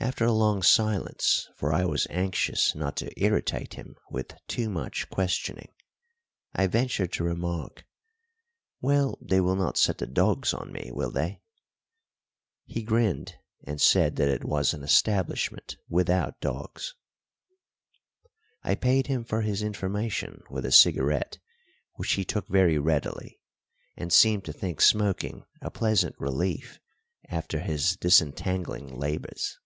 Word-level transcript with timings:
After 0.00 0.26
a 0.26 0.32
long 0.32 0.62
silence, 0.62 1.48
for 1.56 1.72
I 1.72 1.86
was 1.86 2.06
anxious 2.10 2.74
not 2.74 2.94
to 2.98 3.10
irritate 3.18 3.72
him 3.72 3.96
with 4.10 4.34
too 4.48 4.68
much 4.68 5.08
questioning, 5.08 5.72
I 6.52 6.66
ventured 6.66 7.10
to 7.14 7.24
remark: 7.24 7.86
"Well, 8.82 9.16
they 9.22 9.40
will 9.40 9.56
not 9.56 9.78
set 9.78 9.96
the 9.96 10.06
dogs 10.06 10.52
on 10.52 10.70
me, 10.70 10.90
will 10.92 11.10
they?" 11.10 11.40
He 12.66 12.82
grinned, 12.82 13.36
and 13.66 13.80
said 13.80 14.16
that 14.16 14.28
it 14.28 14.44
was 14.44 14.74
an 14.74 14.82
establishment 14.82 15.78
without 15.88 16.38
dogs. 16.38 16.94
I 18.62 18.74
paid 18.74 19.06
him 19.06 19.24
for 19.24 19.40
his 19.40 19.62
information 19.62 20.42
with 20.50 20.66
a 20.66 20.70
cigarette, 20.72 21.38
which 21.94 22.12
he 22.12 22.26
took 22.26 22.46
very 22.46 22.76
readily, 22.76 23.40
and 23.96 24.12
seemed 24.12 24.44
to 24.44 24.52
think 24.52 24.82
smoking 24.82 25.46
a 25.62 25.70
pleasant 25.70 26.14
relief 26.18 26.78
after 27.30 27.60
his 27.60 27.96
disentangling 27.96 28.98
labours. 28.98 29.58